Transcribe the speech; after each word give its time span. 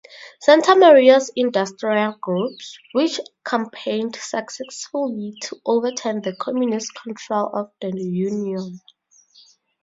Santamaria's 0.43 1.29
Industrial 1.35 2.17
Groups, 2.19 2.79
which 2.91 3.19
campaigned 3.45 4.15
successfully 4.15 5.35
to 5.43 5.61
overturn 5.63 6.23
the 6.23 6.35
Communist 6.37 6.95
control 6.95 7.47
of 7.53 7.69
the 7.79 7.91
union. 8.01 8.79